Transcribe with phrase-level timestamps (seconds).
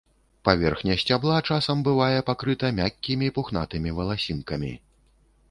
[0.47, 4.73] Паверхня сцябла часам бывае пакрыта мяккімі пухнатымі валасінкамі.